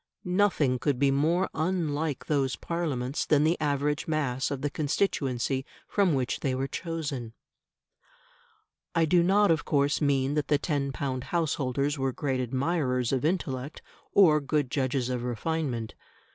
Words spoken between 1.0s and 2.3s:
more unlike